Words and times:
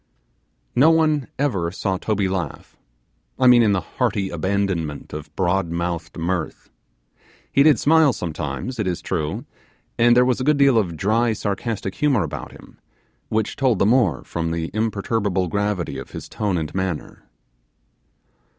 No 0.75 0.89
one 0.89 1.27
ever 1.37 1.69
saw 1.69 1.97
Toby 1.99 2.27
laugh. 2.27 2.75
I 3.37 3.45
mean 3.45 3.61
in 3.61 3.73
the 3.73 3.81
hearty 3.99 4.31
abandonment 4.31 5.13
of 5.13 5.29
broad 5.35 5.69
mouthed 5.69 6.17
mirth. 6.17 6.71
He 7.51 7.61
did 7.61 7.77
smile 7.77 8.11
sometimes, 8.11 8.79
it 8.79 8.87
is 8.87 9.03
true; 9.03 9.45
and 9.99 10.17
there 10.17 10.25
was 10.25 10.41
a 10.41 10.43
good 10.43 10.57
deal 10.57 10.79
of 10.79 10.97
dry, 10.97 11.33
sarcastic 11.33 11.93
humour 11.93 12.23
about 12.23 12.51
him, 12.51 12.79
which 13.29 13.55
told 13.55 13.77
the 13.77 13.85
more 13.85 14.23
from 14.23 14.49
the 14.49 14.71
imperturbable 14.73 15.47
gravity 15.49 15.99
of 15.99 16.09
his 16.09 16.27
tone 16.27 16.57
and 16.57 16.73
manner. 16.73 17.25